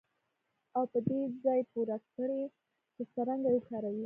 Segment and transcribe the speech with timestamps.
[0.75, 2.41] او په دې ځان پوه کړئ
[2.93, 3.99] چې څرنګه یې وکاروئ